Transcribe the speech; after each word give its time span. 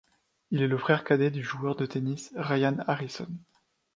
Il 0.49 0.63
est 0.63 0.67
le 0.67 0.79
frère 0.79 1.03
cadet 1.03 1.29
du 1.29 1.43
joueur 1.43 1.75
de 1.75 1.85
tennis 1.85 2.31
Ryan 2.35 2.77
Harrison. 2.87 3.27